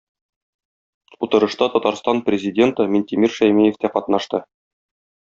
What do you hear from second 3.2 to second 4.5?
Шәймиев тә катнашты.